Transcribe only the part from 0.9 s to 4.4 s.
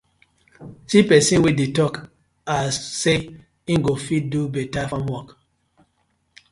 pesin wey dey tok as say im go fit